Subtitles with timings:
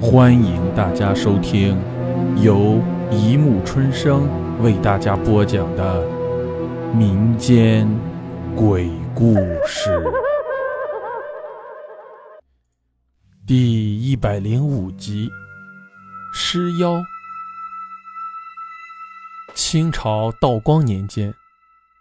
[0.00, 1.76] 欢迎大家收听
[2.40, 4.28] 由一木春生
[4.62, 6.06] 为大家播讲的
[6.94, 7.88] 民间
[8.54, 9.34] 鬼故
[9.66, 10.00] 事
[13.44, 15.28] 第一百零五集
[16.32, 16.92] 《尸妖》。
[19.52, 21.34] 清朝道光年间，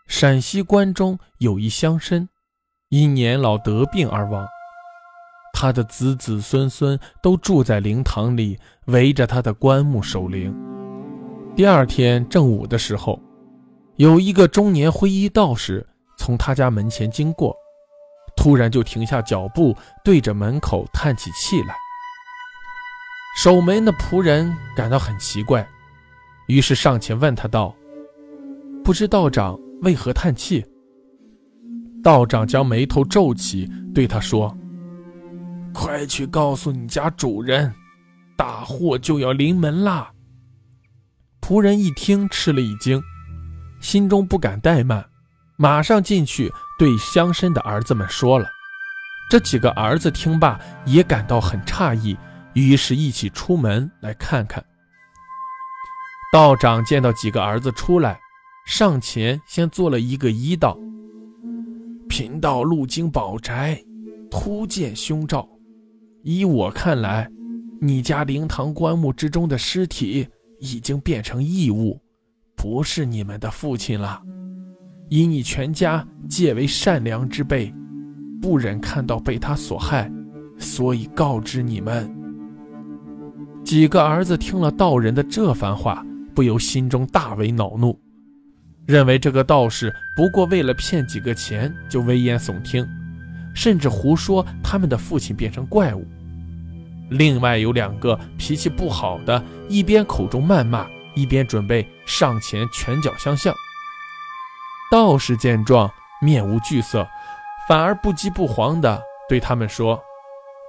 [0.05, 2.27] 陕西关中有一乡绅，
[2.89, 4.47] 因年老得病而亡。
[5.59, 10.55] 他的子子孙孙都住在灵堂里，围着他的棺木守灵。
[11.55, 13.19] 第二天正午的时候，
[13.95, 15.83] 有一个中年灰衣道士
[16.15, 17.55] 从他家门前经过，
[18.35, 21.75] 突然就停下脚步，对着门口叹起气来。
[23.35, 25.67] 守门的仆人感到很奇怪，
[26.45, 27.75] 于是上前问他道
[28.85, 30.63] ：“不知道长为何叹气？”
[32.03, 34.55] 道长将眉头皱起，对他说。
[35.79, 37.71] 快去告诉你家主人，
[38.35, 40.11] 大祸就要临门啦！
[41.39, 42.99] 仆人一听，吃了一惊，
[43.79, 45.07] 心中不敢怠慢，
[45.55, 48.47] 马上进去对乡绅的儿子们说了。
[49.29, 52.17] 这几个儿子听罢，也感到很诧异，
[52.53, 54.65] 于是一起出门来看看。
[56.33, 58.19] 道长见到几个儿子出来，
[58.65, 60.75] 上前先做了一个揖道
[62.09, 63.79] ：“贫道路经宝宅，
[64.31, 65.47] 突见凶兆。”
[66.27, 67.25] 依我看来，
[67.79, 70.27] 你家灵堂棺木之中的尸体
[70.59, 71.97] 已经变成异物，
[72.53, 74.21] 不是你们的父亲了。
[75.07, 77.73] 以你全家皆为善良之辈，
[78.41, 80.11] 不忍看到被他所害，
[80.59, 82.13] 所以告知你们。
[83.63, 86.05] 几个儿子听了道人的这番话，
[86.35, 87.97] 不由心中大为恼怒，
[88.85, 92.85] 认为这个道士不过为了骗几个钱就危言耸听，
[93.55, 96.05] 甚至胡说他们的父亲变成怪物。
[97.09, 103.53] 另外有两个脾气不好的，一边口中谩骂，一边准备上前拳脚相向。
[104.91, 105.89] 道士见状，
[106.21, 107.07] 面无惧色，
[107.67, 110.01] 反而不急不慌地对他们说：“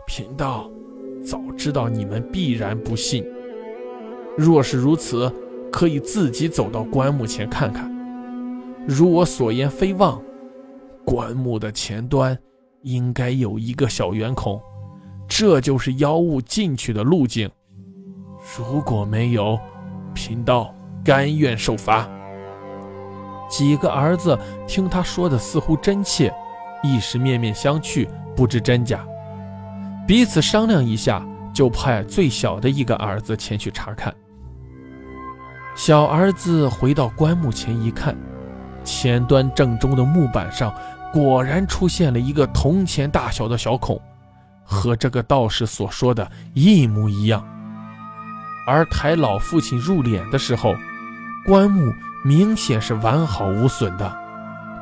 [0.06, 0.70] 贫道
[1.24, 3.24] 早知道你们必然不信。
[4.36, 5.32] 若是如此，
[5.72, 7.90] 可以自己走到棺木前看看。
[8.86, 10.22] 如我所言非妄，
[11.04, 12.38] 棺木的前端
[12.82, 14.60] 应该有一个小圆孔。”
[15.28, 17.48] 这就是妖物进去的路径。
[18.56, 19.58] 如果没有，
[20.14, 20.74] 贫道
[21.04, 22.08] 甘愿受罚。
[23.48, 26.32] 几个儿子听他说的似乎真切，
[26.82, 29.04] 一时面面相觑，不知真假。
[30.06, 34.14] 彼此商量一下，就派最小的一个儿子前去查看。
[35.76, 38.16] 小儿子回到棺木前一看，
[38.82, 40.74] 前端正中的木板上
[41.12, 44.00] 果然出现了一个铜钱大小的小孔。
[44.70, 47.42] 和这个道士所说的一模一样，
[48.66, 50.76] 而抬老父亲入殓的时候，
[51.46, 51.90] 棺木
[52.22, 54.14] 明显是完好无损的。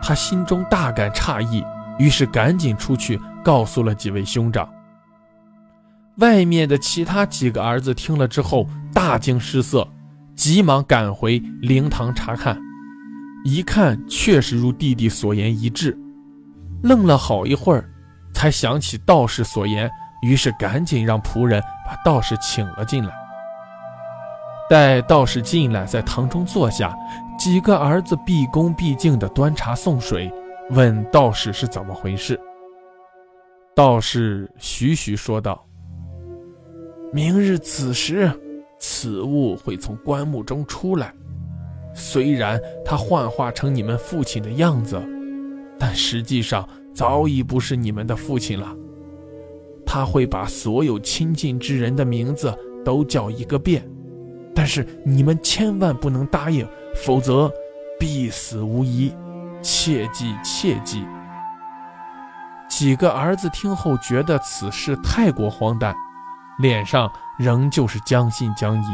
[0.03, 1.65] 他心中大感诧异，
[2.01, 4.69] 于是赶紧出去告诉了几位兄长。
[6.17, 9.87] 外面的其他几个儿子听了之后大惊失色，
[10.35, 12.61] 急忙赶回灵堂查看，
[13.45, 15.97] 一看确实如弟弟所言一致，
[16.83, 17.89] 愣了好一会儿。
[18.37, 23.11] 才想起道士所言，于是赶紧让仆人把道士请了进来。
[24.69, 26.95] 待道士进来，在堂中坐下，
[27.39, 30.31] 几个儿子毕恭毕敬地端茶送水，
[30.69, 32.39] 问道士是怎么回事。
[33.75, 35.65] 道士徐徐说道
[37.15, 38.31] ：“明日此时，
[38.79, 41.11] 此物会从棺木中出来。
[41.95, 45.03] 虽然他幻化成你们父亲的样子，
[45.79, 48.75] 但实际上……”早已不是你们的父亲了。
[49.85, 53.87] 他会把所有亲近之人的名字都叫一个遍，
[54.55, 56.67] 但是你们千万不能答应，
[57.05, 57.53] 否则
[58.01, 59.15] 必死无疑。
[59.63, 61.07] 切记切记。
[62.69, 65.95] 几个儿子听后觉得此事太过荒诞，
[66.59, 68.87] 脸上仍旧是将信将疑。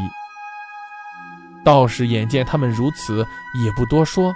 [1.63, 3.25] 道士眼见他们如此，
[3.63, 4.33] 也不多说，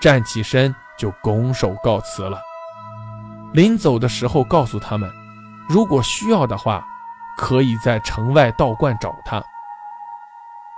[0.00, 2.38] 站起身就拱手告辞了。
[3.52, 5.10] 临走的时候，告诉他们，
[5.68, 6.86] 如果需要的话，
[7.36, 9.42] 可以在城外道观找他。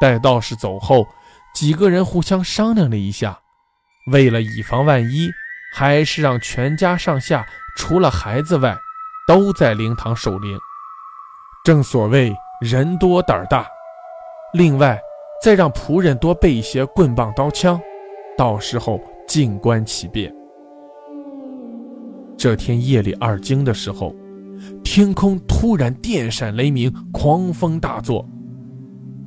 [0.01, 1.07] 待道士走后，
[1.53, 3.39] 几个人互相商量了一下，
[4.13, 5.31] 为了以防万一，
[5.75, 7.47] 还是让全家上下
[7.77, 8.77] 除了孩子外，
[9.27, 10.59] 都在灵堂守灵。
[11.65, 13.67] 正所谓人多胆大，
[14.55, 14.99] 另外
[15.43, 17.79] 再让仆人多备一些棍棒刀枪，
[18.39, 20.40] 到时候静观其变。
[22.41, 24.17] 这天夜里二更的时候，
[24.83, 28.27] 天空突然电闪雷鸣，狂风大作，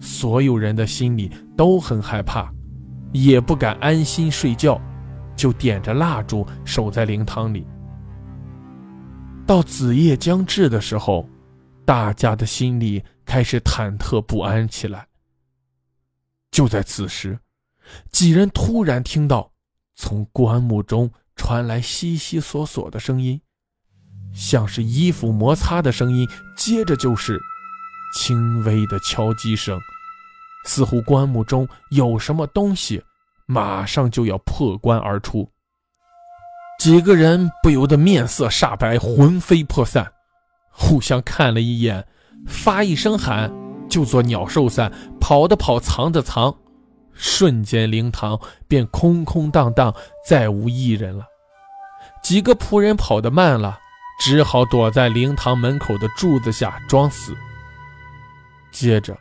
[0.01, 2.51] 所有人的心里都很害怕，
[3.11, 4.81] 也不敢安心睡觉，
[5.35, 7.67] 就点着蜡烛守在灵堂里。
[9.45, 11.29] 到子夜将至的时候，
[11.85, 15.07] 大家的心里开始忐忑不安起来。
[16.49, 17.37] 就在此时，
[18.09, 19.51] 几人突然听到
[19.93, 23.39] 从棺木中传来悉悉索索的声音。
[24.33, 26.27] 像是衣服摩擦的声音，
[26.57, 27.39] 接着就是
[28.15, 29.79] 轻微的敲击声，
[30.65, 33.03] 似乎棺木中有什么东西，
[33.45, 35.47] 马上就要破棺而出。
[36.79, 40.11] 几个人不由得面色煞白，魂飞魄散，
[40.71, 42.05] 互相看了一眼，
[42.47, 43.53] 发一声喊，
[43.87, 44.91] 就做鸟兽散，
[45.21, 46.53] 跑的跑，藏的藏，
[47.13, 49.93] 瞬间灵堂便空空荡荡，
[50.27, 51.25] 再无一人了。
[52.23, 53.79] 几个仆人跑得慢了。
[54.19, 57.35] 只好躲在灵堂门口的柱子下装死。
[58.71, 59.17] 接着，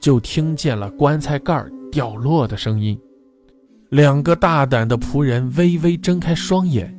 [0.00, 2.98] 就听见了棺材盖掉落的声音。
[3.90, 6.98] 两个大胆的仆人微微睁开双眼，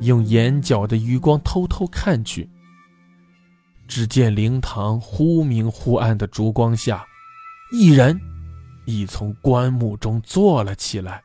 [0.00, 2.50] 用眼角的余光偷偷看去。
[3.86, 7.06] 只见灵堂忽明忽暗的烛光下，
[7.72, 8.20] 一人
[8.86, 11.22] 已从棺木中坐了起来。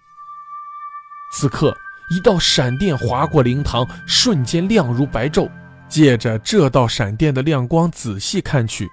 [1.31, 1.75] 此刻。
[2.11, 5.47] 一道闪电划过灵堂，瞬间亮如白昼。
[5.87, 8.89] 借着这道闪电的亮光，仔细看去，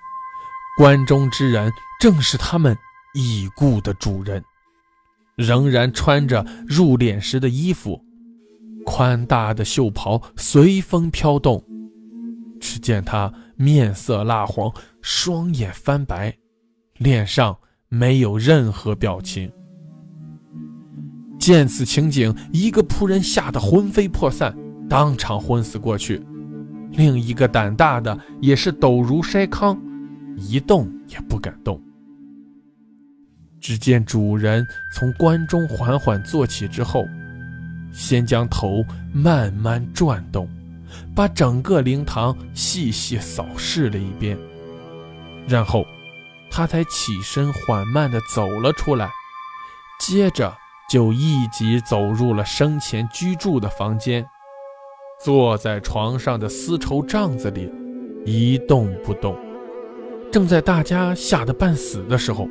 [0.77, 2.77] 关中之人正是他们
[3.15, 4.45] 已故的主人，
[5.35, 7.99] 仍然穿着入殓时的衣服，
[8.85, 11.65] 宽大的袖袍随风飘动。
[12.61, 14.71] 只见他面色蜡黄，
[15.01, 16.37] 双眼翻白，
[16.99, 19.51] 脸上没有任何表情。
[21.39, 24.57] 见此情景，一个仆人吓得魂飞魄散，
[24.89, 26.21] 当场昏死过去；
[26.93, 29.79] 另一个胆大的也是抖如筛糠，
[30.37, 31.81] 一动也不敢动。
[33.61, 37.05] 只见主人从棺中缓缓坐起之后，
[37.93, 40.49] 先将头慢慢转动，
[41.15, 44.37] 把整个灵堂细细扫视了一遍，
[45.49, 45.85] 然后
[46.51, 49.11] 他才起身缓慢地走了出来，
[50.01, 50.57] 接着。
[50.89, 54.25] 就一即走入了生前居住的房间，
[55.21, 57.69] 坐在床上的丝绸帐子里，
[58.25, 59.37] 一动不动。
[60.31, 62.49] 正在大家吓得半死的时候，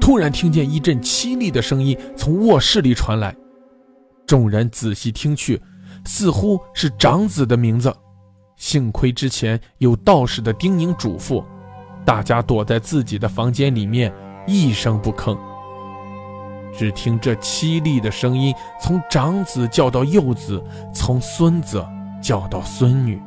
[0.00, 3.34] 突然听见一阵凄厉的声音从卧室里传来。
[4.24, 5.60] 众人仔细听去，
[6.04, 7.92] 似乎是长子的名字。
[8.54, 11.44] 幸亏之前有道士的叮咛嘱咐，
[12.08, 14.10] 大家躲在自己的房间里面，
[14.46, 15.36] 一声不吭。
[16.74, 20.64] 只听这凄厉的声音，从长子叫到幼子，
[20.94, 21.84] 从孙子
[22.22, 23.20] 叫到孙女，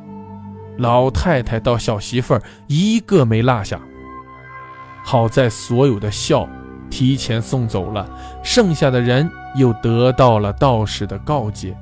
[0.78, 3.80] 老太太到小媳妇儿，一个没落下。
[5.04, 6.48] 好在所有的孝
[6.90, 8.10] 提前送走了，
[8.42, 11.76] 剩下的人又得到了道士的告诫。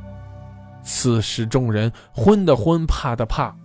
[0.82, 3.56] 此时众人昏的昏，怕的怕，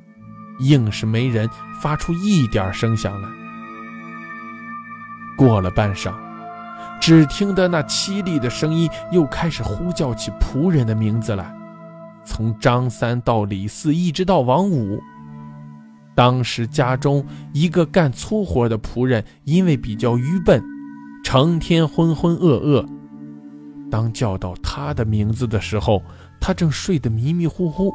[0.60, 1.50] 硬是没人
[1.82, 3.30] 发出一点声响来。
[5.38, 6.14] 过了半晌。
[7.02, 11.54] 只听得那凄厉的声音又开始呼叫起仆人的名字来，
[12.24, 15.00] 从张三到李四，一直到王五。
[16.16, 20.64] 当时家中一个干粗活的仆人，因为比较愚笨，
[21.24, 22.88] 成天浑浑噩噩。
[23.92, 26.02] 当叫到他的名字的时候，
[26.40, 27.94] 他正睡得迷迷糊糊，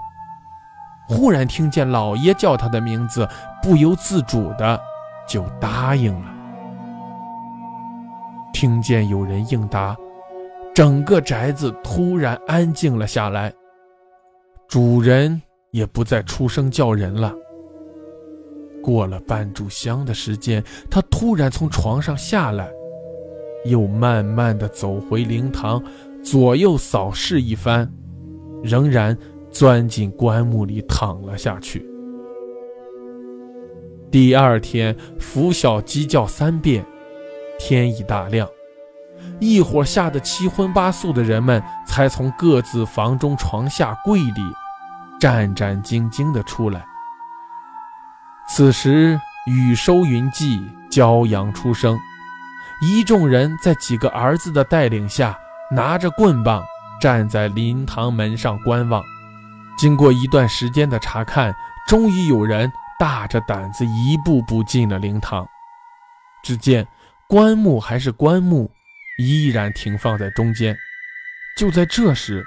[1.10, 3.28] 忽然听见老爷叫他的名字，
[3.60, 4.80] 不由自主的
[5.26, 6.26] 就答应了。
[8.52, 9.96] 听见有人应答，
[10.72, 13.52] 整个宅子突然安静了下来，
[14.68, 17.34] 主人也不再出声叫人了。
[18.80, 22.70] 过了半炷香的时间，他突然从床上下来，
[23.64, 25.82] 又慢慢的走回灵堂，
[26.22, 27.90] 左右扫视一番，
[28.62, 29.16] 仍然
[29.50, 31.86] 钻进棺木里躺了下去。
[34.10, 36.84] 第二天，拂晓鸡叫三遍。
[37.58, 38.48] 天已大亮，
[39.38, 44.42] 一伙吓得七荤八素的人们才从各自房中床下柜里
[45.20, 46.82] 战战兢兢地出来。
[48.48, 51.98] 此时雨收云霁，骄阳初升，
[52.82, 55.38] 一众人在几个儿子的带领下，
[55.70, 56.64] 拿着棍棒
[56.98, 59.04] 站在灵堂门上观望。
[59.80, 61.54] 经过一段时间的查看，
[61.88, 65.48] 终于有人大着胆子一步步进了灵堂。
[66.44, 66.86] 只见。
[67.26, 68.68] 棺木还是棺木，
[69.16, 70.76] 依然停放在中间。
[71.56, 72.44] 就在这时，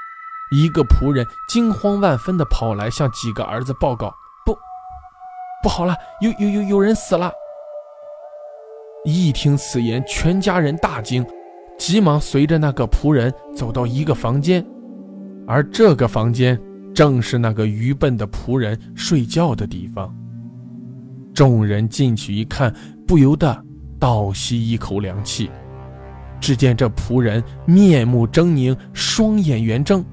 [0.51, 4.13] 一个仆人惊慌万分地跑来，向几个儿子报告
[4.45, 4.53] ：“不，
[5.63, 7.31] 不好了，有有有有人死了！
[9.05, 11.25] 一听此言，全家人大惊，
[11.77, 14.65] 急忙随着那个仆人走到一个房间，
[15.47, 16.59] 而这个房间
[16.93, 20.15] 正是那个愚笨的仆人睡觉的地方。
[21.33, 22.73] 众人进去一看，
[23.07, 23.65] 不由得
[23.99, 25.49] 倒吸一口凉气。
[26.39, 30.03] 只见这仆人面目狰狞，双眼圆睁，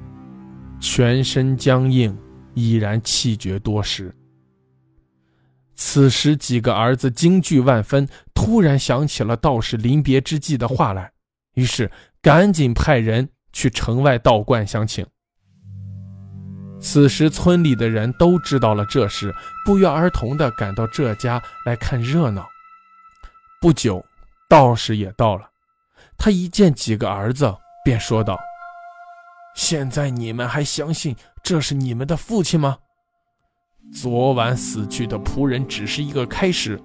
[0.79, 2.17] 全身僵硬，
[2.55, 4.15] 已然气绝多时。
[5.75, 11.11] 此时，几个儿子惊惧万分，突然想起了道士临别之际的话来，
[11.55, 11.91] 于是
[12.23, 15.05] 赶紧派人去城外道观相请。
[16.93, 19.33] 此时，村里的人都知道了这事，
[19.65, 22.45] 不约而同地赶到这家来看热闹。
[23.61, 24.05] 不久，
[24.49, 25.49] 道士也到了。
[26.19, 27.55] 他一见几个儿子，
[27.85, 28.37] 便说道
[29.55, 32.79] ：“现在你们还相信这是你们的父亲吗？
[33.95, 36.77] 昨晚死去的仆人只是一个开始，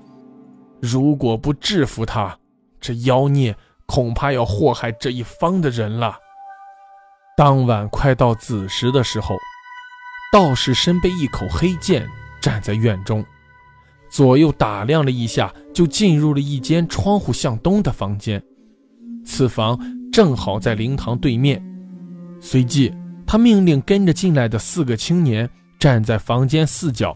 [0.80, 2.38] 如果不制服他，
[2.80, 3.58] 这妖孽
[3.88, 6.16] 恐怕要祸害这一方的人了。”
[7.36, 9.36] 当晚快到子时的时候，
[10.36, 12.06] 道士身背一口黑剑，
[12.42, 13.26] 站在院中，
[14.10, 18.44] 左右打量了一下，就进入了一间窗户向东的房间。
[19.24, 19.80] 此房
[20.12, 21.64] 正好在灵堂对面，
[22.42, 22.94] 随即
[23.26, 25.50] 他命令跟着进来的四个青年
[25.80, 27.16] 站在房间四角，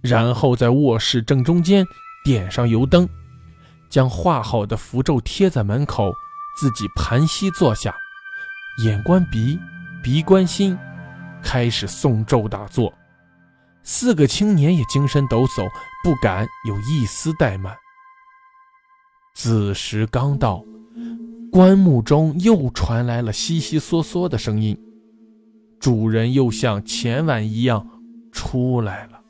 [0.00, 1.86] 然后在卧室正中间
[2.24, 3.08] 点上油灯，
[3.88, 6.12] 将画好的符咒贴在门口，
[6.58, 7.94] 自己盘膝坐下，
[8.82, 9.56] 眼观鼻，
[10.02, 10.76] 鼻观心，
[11.42, 12.92] 开始诵咒打坐。
[13.82, 15.68] 四个青年也精神抖擞，
[16.04, 17.74] 不敢有一丝怠慢。
[19.34, 20.64] 子时刚到。
[21.52, 24.78] 棺木中又传来了悉悉嗦嗦的声音，
[25.80, 27.84] 主人又像前晚一样
[28.30, 29.20] 出来了。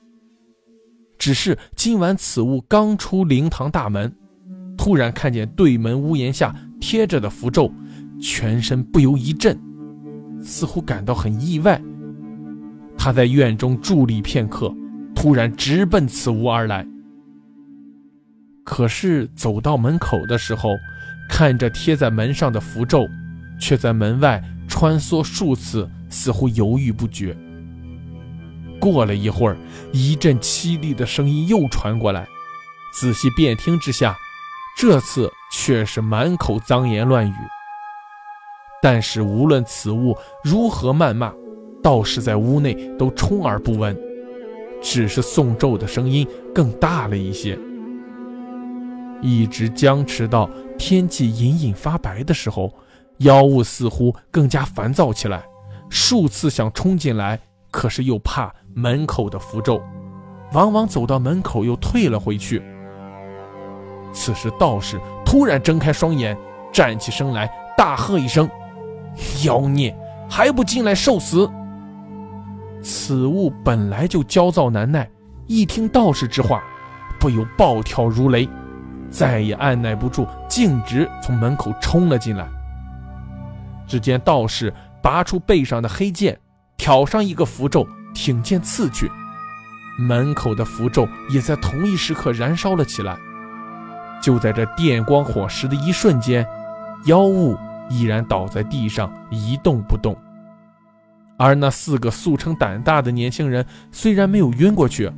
[1.17, 4.15] 只是今晚此物刚出灵堂大门，
[4.77, 7.73] 突然看见对门屋檐下贴着的符咒，
[8.21, 9.59] 全身不由一震，
[10.43, 11.81] 似乎感到很意外。
[13.03, 14.71] 他在院中伫立片刻，
[15.17, 16.87] 突然直奔此屋而来。
[18.63, 20.69] 可是走到门口的时候，
[21.31, 23.09] 看着贴在门上的符咒，
[23.59, 27.35] 却在门外穿梭数次，似乎犹豫不决。
[28.79, 29.57] 过了一会儿，
[29.93, 32.29] 一阵凄厉的声音又传过来，
[32.93, 34.15] 仔细辨听之下，
[34.77, 37.35] 这次却是满口脏言乱语。
[38.83, 40.15] 但是无论此物
[40.45, 41.33] 如何谩骂，
[41.83, 43.97] 道士在屋内都充耳不闻，
[44.83, 47.59] 只是诵咒的声音更大了一些。
[49.23, 52.73] 一直僵持到天气隐隐发白的时候，
[53.19, 55.43] 妖物似乎更加烦躁起来，
[55.91, 57.39] 数次想冲进来，
[57.71, 59.83] 可是又怕门口的符咒，
[60.53, 62.63] 往往走到门口又退了回去。
[64.13, 66.37] 此时道士突然睁开双眼，
[66.73, 68.49] 站起身来，大喝一声
[69.45, 69.95] ：“妖孽，
[70.29, 71.49] 还不进来受死！”
[72.83, 75.09] 此物本来就焦躁难耐，
[75.47, 76.63] 一听道士之话，
[77.19, 78.49] 不由暴跳如雷。
[79.11, 82.49] 再也按耐不住，径直从门口冲了进来。
[83.87, 84.73] 只见道士
[85.03, 86.39] 拔出背上的黑剑，
[86.77, 89.11] 挑上一个符咒，挺剑刺去。
[89.99, 93.19] 门口的符咒也在同一时刻燃烧了起来。
[94.23, 96.47] 就在这电光火石的一瞬间，
[97.07, 97.57] 妖物
[97.89, 100.17] 依然倒在地上一动不动。
[101.41, 105.11] 而那四个素称胆大的年轻人，虽然没有晕过去，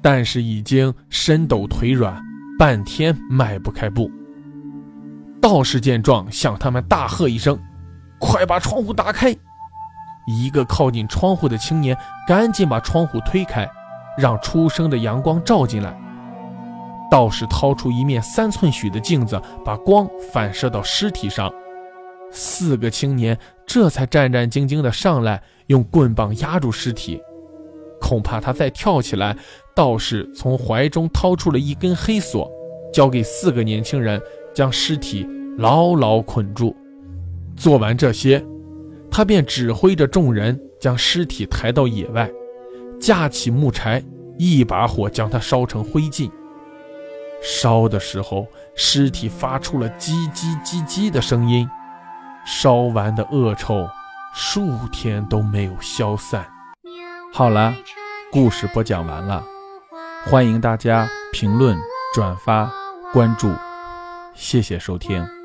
[0.00, 2.16] 但是已经身抖腿软。
[2.56, 4.08] 半天迈不开步。
[5.42, 7.58] 道士见状，向他们大喝一声
[8.20, 9.34] ：“快把窗户打开！”
[10.28, 13.68] 一个靠近窗户的青年赶紧把窗户推开，
[14.16, 15.92] 让初升的阳光照进来。
[17.10, 21.52] 道士掏出一面三寸许的镜子，把光反射到尸体上。
[22.36, 27.22] 四个青年这才战战兢兢地上来，用棍棒压住尸体。
[28.00, 29.34] 恐怕他再跳起来。
[29.74, 32.50] 道士从怀中掏出了一根黑索，
[32.92, 34.20] 交给四个年轻人，
[34.52, 35.26] 将尸体
[35.58, 36.76] 牢牢捆住。
[37.56, 38.44] 做完这些，
[39.10, 42.30] 他便指挥着众人将尸体抬到野外，
[43.00, 44.02] 架起木柴，
[44.38, 46.30] 一把火将它烧成灰烬。
[47.42, 51.68] 烧的时候，尸体发出了叽叽叽叽的声音，
[52.44, 53.88] 烧完的恶臭
[54.34, 56.46] 数天都没有消散。
[57.32, 57.74] 好了，
[58.30, 59.42] 故事播讲完了。
[60.26, 61.76] 欢迎大家评论、
[62.14, 62.70] 转发、
[63.12, 63.52] 关注，
[64.34, 65.43] 谢谢收听。